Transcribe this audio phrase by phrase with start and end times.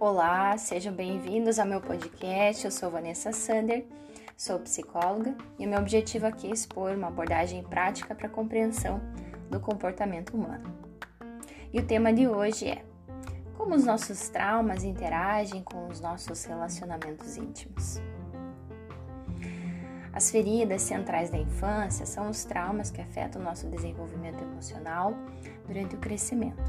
[0.00, 2.64] Olá, sejam bem-vindos ao meu podcast.
[2.64, 3.84] Eu sou Vanessa Sander,
[4.36, 9.00] sou psicóloga e o meu objetivo aqui é expor uma abordagem prática para a compreensão
[9.50, 10.72] do comportamento humano.
[11.72, 12.84] E o tema de hoje é
[13.56, 18.00] como os nossos traumas interagem com os nossos relacionamentos íntimos.
[20.12, 25.12] As feridas centrais da infância são os traumas que afetam o nosso desenvolvimento emocional
[25.66, 26.62] durante o crescimento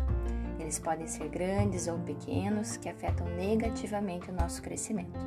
[0.69, 5.19] eles podem ser grandes ou pequenos, que afetam negativamente o nosso crescimento.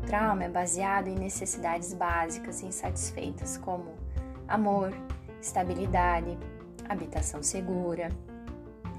[0.00, 3.94] O trauma é baseado em necessidades básicas insatisfeitas, como
[4.46, 4.92] amor,
[5.42, 6.38] estabilidade,
[6.88, 8.08] habitação segura,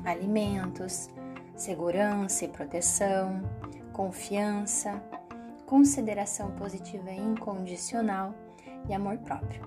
[0.03, 1.09] alimentos,
[1.55, 3.41] segurança e proteção,
[3.93, 5.01] confiança,
[5.65, 8.35] consideração positiva e incondicional
[8.89, 9.61] e amor próprio.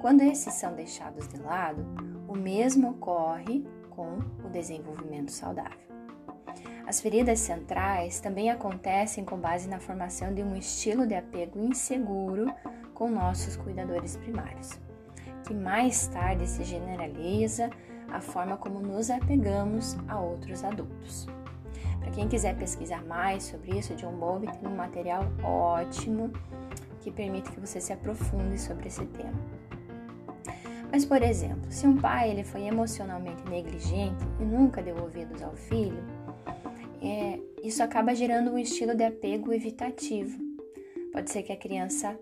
[0.00, 1.86] Quando esses são deixados de lado,
[2.26, 3.64] o mesmo ocorre
[3.94, 5.78] com o desenvolvimento saudável.
[6.86, 12.52] As feridas centrais também acontecem com base na formação de um estilo de apego inseguro
[12.92, 14.78] com nossos cuidadores primários,
[15.46, 17.70] que mais tarde se generaliza
[18.10, 21.26] a forma como nos apegamos a outros adultos.
[22.00, 26.32] Para quem quiser pesquisar mais sobre isso, John Bowlby tem um material ótimo
[27.00, 29.38] que permite que você se aprofunde sobre esse tema.
[30.92, 35.56] Mas, por exemplo, se um pai ele foi emocionalmente negligente e nunca deu ouvidos ao
[35.56, 36.04] filho,
[37.00, 40.38] é, isso acaba gerando um estilo de apego evitativo.
[41.10, 42.18] Pode ser que a criança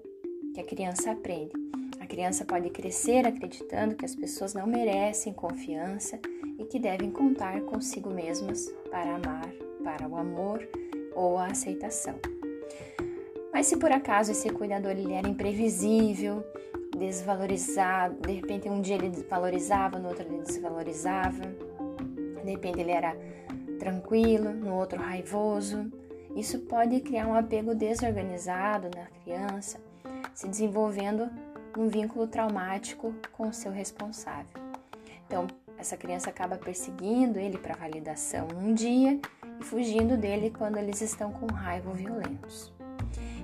[0.54, 1.52] que a criança aprende.
[2.00, 6.20] A criança pode crescer acreditando que as pessoas não merecem confiança
[6.58, 9.48] e que devem contar consigo mesmas para amar,
[9.82, 10.66] para o amor
[11.14, 12.14] ou a aceitação.
[13.52, 16.44] Mas se por acaso esse cuidador ele era imprevisível,
[17.00, 21.42] desvalorizado, de repente um dia ele valorizava, no outro ele desvalorizava,
[22.44, 23.16] de repente ele era
[23.78, 25.90] tranquilo, no outro raivoso.
[26.36, 29.80] Isso pode criar um apego desorganizado na criança,
[30.34, 31.28] se desenvolvendo
[31.76, 34.60] um vínculo traumático com o seu responsável.
[35.26, 35.46] Então,
[35.78, 39.18] essa criança acaba perseguindo ele para validação um dia
[39.58, 42.70] e fugindo dele quando eles estão com raiva ou violentos.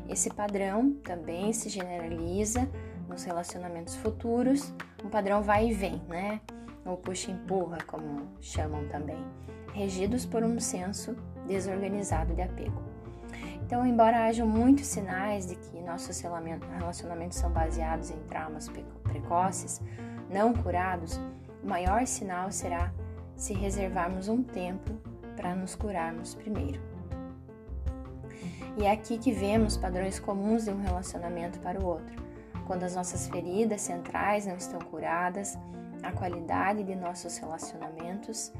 [0.08, 2.68] Esse padrão também se generaliza
[3.08, 4.72] nos relacionamentos futuros,
[5.04, 6.40] um padrão vai e vem, né?
[6.84, 9.24] Ou puxa e empurra, como chamam também,
[9.72, 12.82] regidos por um senso desorganizado de apego.
[13.62, 18.70] Então, embora hajam muitos sinais de que nossos relacionamentos são baseados em traumas
[19.02, 19.80] precoces,
[20.30, 21.20] não curados,
[21.62, 22.92] o maior sinal será
[23.34, 24.92] se reservarmos um tempo
[25.36, 26.80] para nos curarmos primeiro.
[28.78, 32.25] E é aqui que vemos padrões comuns de um relacionamento para o outro.
[32.66, 35.56] Quando as nossas feridas centrais não estão curadas,
[36.02, 38.52] a qualidade de nossos relacionamentos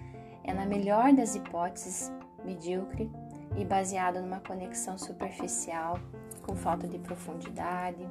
[0.45, 2.13] é, na melhor das hipóteses,
[2.45, 3.11] medíocre
[3.57, 5.99] e baseado numa conexão superficial,
[6.43, 8.09] com falta de profundidade,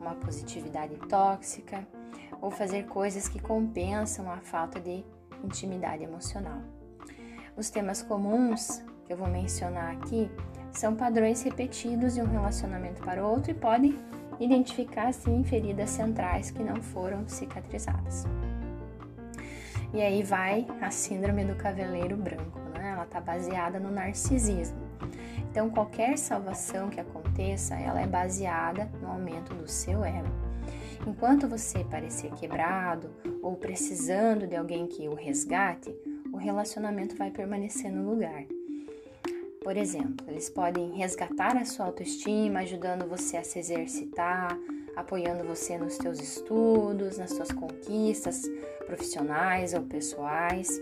[0.00, 1.86] uma positividade tóxica
[2.40, 5.04] ou fazer coisas que compensam a falta de
[5.44, 6.60] intimidade emocional.
[7.56, 10.30] Os temas comuns que eu vou mencionar aqui
[10.72, 13.98] são padrões repetidos de um relacionamento para outro e podem
[14.40, 18.24] identificar sim feridas centrais que não foram cicatrizadas.
[19.94, 22.92] E aí vai a síndrome do cavaleiro branco, né?
[22.92, 24.78] Ela está baseada no narcisismo.
[25.50, 30.28] Então, qualquer salvação que aconteça, ela é baseada no aumento do seu ego.
[31.06, 33.10] Enquanto você parecer quebrado
[33.42, 35.94] ou precisando de alguém que o resgate,
[36.32, 38.44] o relacionamento vai permanecer no lugar.
[39.66, 44.56] Por exemplo, eles podem resgatar a sua autoestima, ajudando você a se exercitar,
[44.94, 48.42] apoiando você nos seus estudos, nas suas conquistas
[48.86, 50.80] profissionais ou pessoais.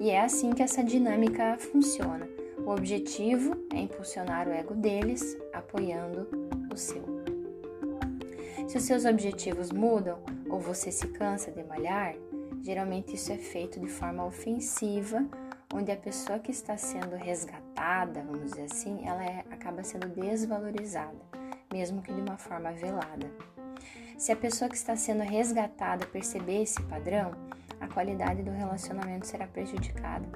[0.00, 2.28] E é assim que essa dinâmica funciona.
[2.66, 6.26] O objetivo é impulsionar o ego deles, apoiando
[6.74, 7.04] o seu.
[8.66, 10.18] Se os seus objetivos mudam
[10.50, 12.16] ou você se cansa de malhar,
[12.62, 15.24] geralmente isso é feito de forma ofensiva
[15.72, 21.20] onde a pessoa que está sendo resgatada, vamos dizer assim, ela é, acaba sendo desvalorizada,
[21.72, 23.30] mesmo que de uma forma velada.
[24.16, 27.32] Se a pessoa que está sendo resgatada perceber esse padrão,
[27.80, 30.26] a qualidade do relacionamento será prejudicada,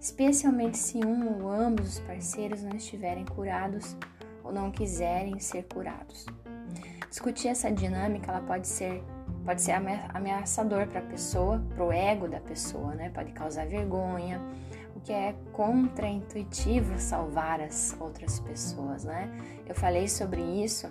[0.00, 3.96] especialmente se um ou ambos os parceiros não estiverem curados
[4.44, 6.26] ou não quiserem ser curados.
[7.08, 9.02] Discutir essa dinâmica, ela pode ser
[9.44, 9.72] pode ser
[10.12, 13.10] ameaçador para a pessoa, para o ego da pessoa, né?
[13.10, 14.40] Pode causar vergonha,
[14.94, 19.30] o que é contraintuitivo salvar as outras pessoas, né?
[19.66, 20.88] Eu falei sobre isso,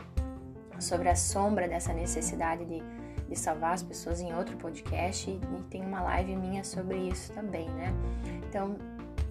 [0.79, 2.81] sobre a sombra dessa necessidade de,
[3.27, 7.33] de salvar as pessoas em outro podcast e, e tem uma live minha sobre isso
[7.33, 7.93] também, né?
[8.47, 8.75] Então,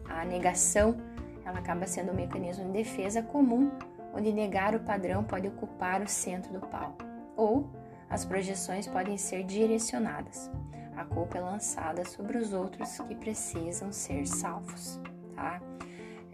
[0.09, 0.97] a negação
[1.45, 3.71] ela acaba sendo um mecanismo de defesa comum,
[4.13, 7.05] onde negar o padrão pode ocupar o centro do palco,
[7.37, 7.71] ou
[8.08, 10.50] as projeções podem ser direcionadas.
[10.97, 14.99] A culpa é lançada sobre os outros que precisam ser salvos,
[15.35, 15.61] tá?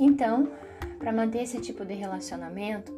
[0.00, 0.50] Então,
[0.98, 2.90] para manter esse tipo de relacionamento,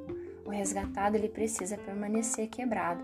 [0.44, 3.02] o resgatado ele precisa permanecer quebrado.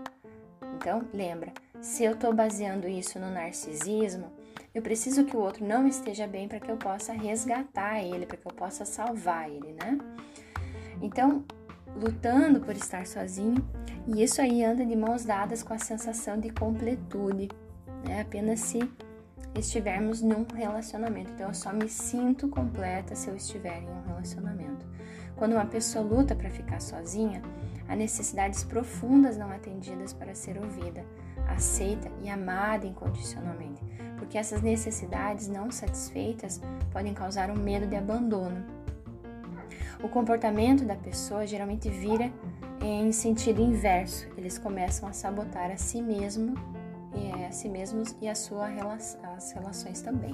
[0.77, 1.51] Então, lembra,
[1.81, 4.31] se eu estou baseando isso no narcisismo,
[4.77, 8.37] eu preciso que o outro não esteja bem para que eu possa resgatar ele, para
[8.37, 9.97] que eu possa salvar ele, né?
[11.01, 11.43] Então,
[11.95, 13.67] lutando por estar sozinho,
[14.05, 17.49] e isso aí anda de mãos dadas com a sensação de completude,
[18.07, 18.21] né?
[18.21, 18.87] Apenas se
[19.55, 21.31] estivermos num relacionamento.
[21.31, 24.85] Então, eu só me sinto completa se eu estiver em um relacionamento.
[25.35, 27.41] Quando uma pessoa luta para ficar sozinha,
[27.87, 31.03] há necessidades profundas não atendidas para ser ouvida,
[31.47, 33.83] aceita e amada incondicionalmente,
[34.17, 36.59] porque essas necessidades não satisfeitas
[36.91, 38.77] podem causar um medo de abandono
[40.01, 42.31] o comportamento da pessoa geralmente vira
[42.81, 44.27] em sentido inverso.
[44.37, 46.53] Eles começam a sabotar a si mesmo,
[47.47, 48.67] a si mesmos e a sua
[49.35, 50.33] as relações também.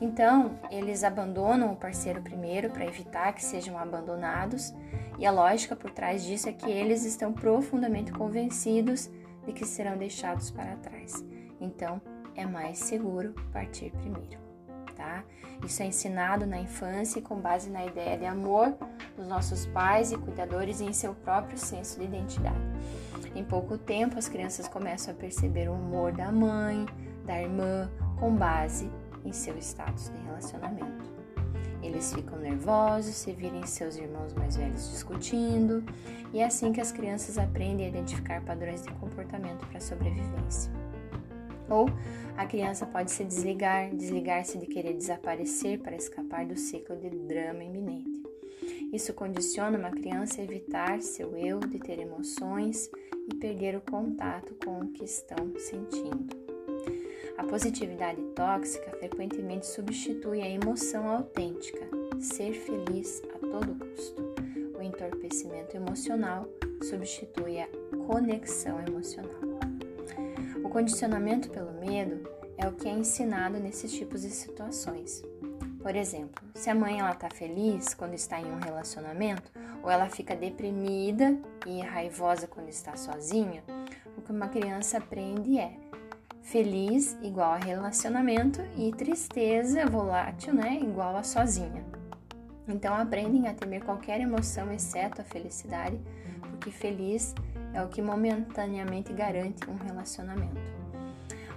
[0.00, 4.72] Então, eles abandonam o parceiro primeiro para evitar que sejam abandonados,
[5.18, 9.10] e a lógica por trás disso é que eles estão profundamente convencidos
[9.44, 11.24] de que serão deixados para trás.
[11.60, 12.00] Então,
[12.38, 14.48] é mais seguro partir primeiro
[14.98, 15.24] tá?
[15.64, 18.76] Isso é ensinado na infância com base na ideia de amor
[19.16, 22.58] dos nossos pais e cuidadores e em seu próprio senso de identidade.
[23.34, 26.84] Em pouco tempo, as crianças começam a perceber o humor da mãe,
[27.24, 27.88] da irmã,
[28.18, 28.90] com base
[29.24, 31.08] em seu status de relacionamento.
[31.80, 35.84] Eles ficam nervosos se virem seus irmãos mais velhos discutindo,
[36.32, 40.72] e é assim que as crianças aprendem a identificar padrões de comportamento para sobrevivência.
[41.68, 41.86] Ou
[42.36, 47.64] a criança pode se desligar, desligar-se de querer desaparecer para escapar do ciclo de drama
[47.64, 48.22] iminente.
[48.92, 52.90] Isso condiciona uma criança a evitar seu eu de ter emoções
[53.30, 56.36] e perder o contato com o que estão sentindo.
[57.36, 61.86] A positividade tóxica frequentemente substitui a emoção autêntica,
[62.18, 64.34] ser feliz a todo custo.
[64.76, 66.48] O entorpecimento emocional
[66.82, 67.68] substitui a
[68.06, 69.58] conexão emocional.
[70.64, 75.22] O condicionamento pelo medo é o que é ensinado nesses tipos de situações.
[75.80, 79.50] Por exemplo, se a mãe ela tá feliz quando está em um relacionamento,
[79.82, 83.62] ou ela fica deprimida e raivosa quando está sozinha,
[84.16, 85.72] o que uma criança aprende é
[86.42, 91.84] feliz igual a relacionamento e tristeza volátil, né, igual a sozinha.
[92.66, 95.98] Então aprendem a temer qualquer emoção exceto a felicidade,
[96.50, 97.34] porque feliz
[97.74, 100.78] é o que momentaneamente garante um relacionamento.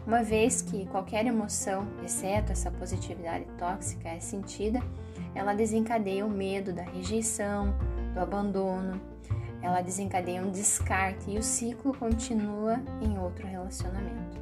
[0.05, 4.79] Uma vez que qualquer emoção, exceto essa positividade tóxica, é sentida,
[5.35, 7.73] ela desencadeia o medo da rejeição,
[8.13, 8.99] do abandono,
[9.61, 14.41] ela desencadeia um descarte e o ciclo continua em outro relacionamento.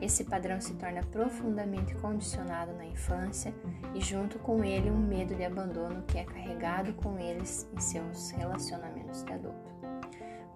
[0.00, 3.52] Esse padrão se torna profundamente condicionado na infância
[3.94, 8.30] e, junto com ele, um medo de abandono que é carregado com eles em seus
[8.30, 9.77] relacionamentos de adulto.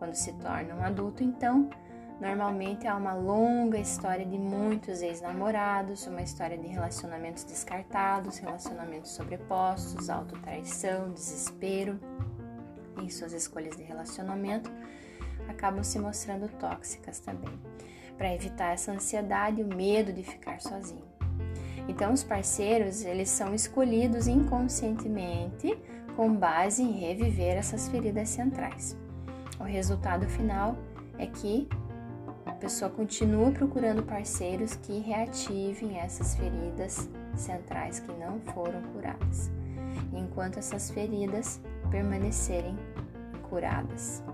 [0.03, 1.71] Quando se torna um adulto, então,
[2.21, 10.11] normalmente há uma longa história de muitos ex-namorados, uma história de relacionamentos descartados, relacionamentos sobrepostos,
[10.11, 12.01] autotraição, desespero
[13.01, 14.73] em suas escolhas de relacionamento,
[15.49, 17.57] acabam se mostrando tóxicas também,
[18.19, 21.07] para evitar essa ansiedade e o medo de ficar sozinho.
[21.87, 25.81] Então, os parceiros, eles são escolhidos inconscientemente
[26.17, 29.01] com base em reviver essas feridas centrais.
[29.63, 30.77] O resultado final
[31.17, 31.69] é que
[32.45, 39.53] a pessoa continua procurando parceiros que reativem essas feridas centrais que não foram curadas,
[40.13, 41.61] enquanto essas feridas
[41.93, 42.77] permanecerem
[43.49, 44.25] curadas.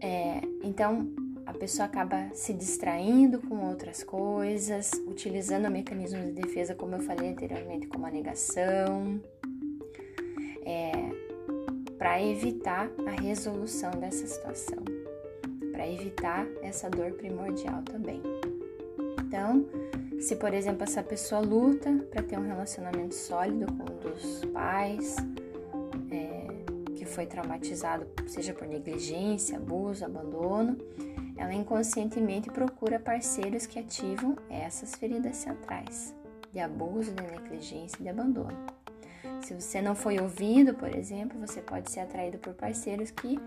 [0.00, 1.08] É, então,
[1.44, 7.30] a pessoa acaba se distraindo com outras coisas, utilizando mecanismos de defesa, como eu falei
[7.30, 9.20] anteriormente, como a negação,
[10.64, 11.33] é,
[12.04, 14.84] para evitar a resolução dessa situação,
[15.72, 18.20] para evitar essa dor primordial também.
[19.20, 19.64] Então,
[20.20, 25.16] se por exemplo essa pessoa luta para ter um relacionamento sólido com um dos pais,
[26.10, 26.46] é,
[26.94, 30.76] que foi traumatizado, seja por negligência, abuso, abandono,
[31.38, 36.14] ela inconscientemente procura parceiros que ativam essas feridas centrais
[36.52, 38.83] de abuso, de negligência e de abandono.
[39.44, 43.38] Se você não foi ouvido, por exemplo, você pode ser atraído por parceiros que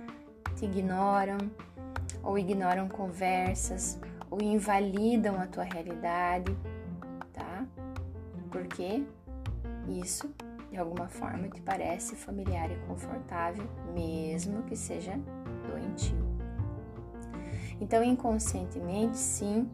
[0.56, 1.39] te ignoram,
[2.22, 4.00] ou ignoram conversas,
[4.30, 6.56] ou invalidam a tua realidade,
[7.34, 7.66] tá?
[8.51, 9.04] Porque
[9.88, 10.30] isso,
[10.70, 15.20] de alguma forma, te parece familiar e confortável, mesmo que seja
[15.68, 16.27] doentio.
[17.82, 19.68] Então, inconscientemente, sim,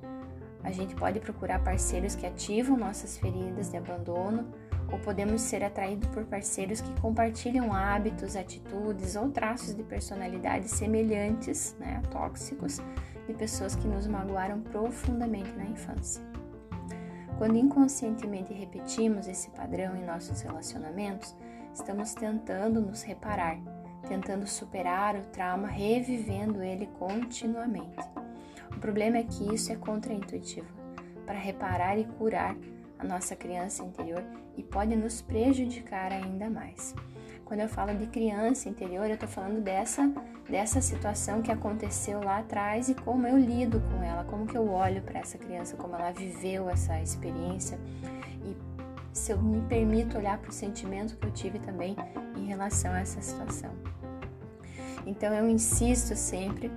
[0.63, 4.62] a gente pode procurar parceiros que ativam nossas feridas de abandono
[4.94, 11.76] ou podemos ser atraídos por parceiros que compartilham hábitos, atitudes ou traços de personalidade semelhantes,
[11.80, 12.80] né, tóxicos,
[13.28, 16.22] de pessoas que nos magoaram profundamente na infância.
[17.40, 21.36] Quando inconscientemente repetimos esse padrão em nossos relacionamentos,
[21.74, 23.58] estamos tentando nos reparar,
[24.08, 28.08] tentando superar o trauma, revivendo ele continuamente.
[28.76, 30.72] O problema é que isso é contraintuitivo.
[31.26, 32.56] Para reparar e curar
[32.98, 34.24] a nossa criança interior,
[34.56, 36.96] e pode nos prejudicar ainda mais.
[37.46, 40.12] Quando eu falo de criança interior, eu estou falando dessa,
[40.50, 44.70] dessa situação que aconteceu lá atrás e como eu lido com ela, como que eu
[44.70, 47.78] olho para essa criança, como ela viveu essa experiência
[48.44, 48.58] e
[49.14, 51.96] se eu me permito olhar para o sentimento que eu tive também
[52.36, 53.72] em relação a essa situação.
[55.06, 56.72] Então eu insisto sempre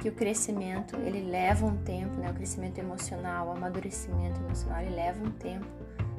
[0.00, 2.30] que o crescimento ele leva um tempo, né?
[2.30, 5.66] O crescimento emocional, o amadurecimento emocional, ele leva um tempo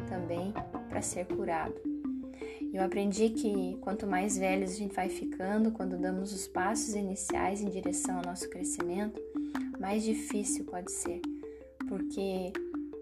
[0.08, 0.54] também
[0.88, 1.74] para ser curado.
[2.72, 7.62] Eu aprendi que quanto mais velhos a gente vai ficando, quando damos os passos iniciais
[7.62, 9.20] em direção ao nosso crescimento,
[9.80, 11.20] mais difícil pode ser,
[11.90, 12.54] porque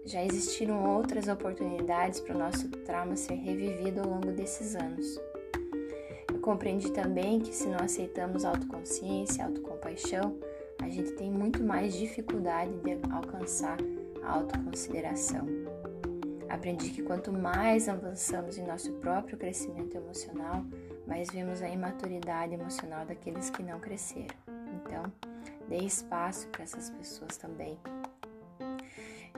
[0.06, 5.20] já existiram outras oportunidades para o nosso trauma ser revivido ao longo desses anos.
[6.32, 10.36] Eu compreendi também que se não aceitamos autoconsciência, autocompaixão,
[10.82, 13.76] a gente tem muito mais dificuldade de alcançar
[14.22, 15.46] a autoconsideração.
[16.48, 20.64] Aprendi que quanto mais avançamos em nosso próprio crescimento emocional,
[21.06, 24.34] mais vemos a imaturidade emocional daqueles que não cresceram.
[24.74, 25.04] Então,
[25.68, 27.78] dê espaço para essas pessoas também.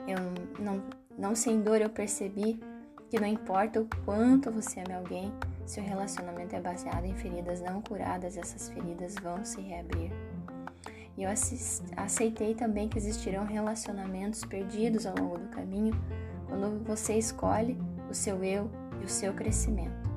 [0.07, 0.17] Eu
[0.59, 0.83] não,
[1.17, 2.59] não sem dor eu percebi
[3.09, 5.31] que não importa o quanto você ame alguém,
[5.67, 10.11] se o relacionamento é baseado em feridas não curadas, essas feridas vão se reabrir.
[11.17, 11.29] E eu
[11.95, 15.93] aceitei também que existirão relacionamentos perdidos ao longo do caminho
[16.47, 17.77] quando você escolhe
[18.09, 18.69] o seu eu
[19.01, 20.09] e o seu crescimento.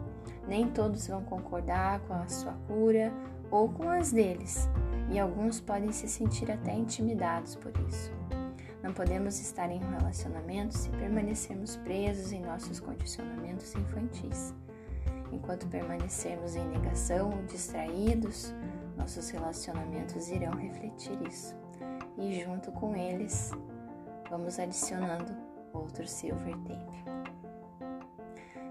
[0.48, 3.12] Nem todos vão concordar com a sua cura
[3.50, 4.68] ou com as deles,
[5.10, 8.12] e alguns podem se sentir até intimidados por isso.
[8.82, 14.54] Não podemos estar em um relacionamento se permanecermos presos em nossos condicionamentos infantis.
[15.32, 18.54] Enquanto permanecermos em negação ou distraídos,
[18.96, 21.56] nossos relacionamentos irão refletir isso.
[22.18, 23.52] E junto com eles,
[24.30, 25.36] vamos adicionando
[25.72, 27.04] outro silver tape.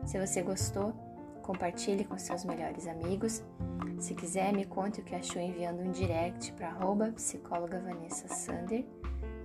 [0.03, 0.93] Se você gostou,
[1.41, 3.41] compartilhe com seus melhores amigos.
[3.99, 8.83] Se quiser, me conte o que achou enviando um direct para arroba psicóloga Vanessa Sander.